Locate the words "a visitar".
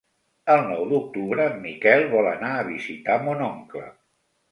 2.61-3.19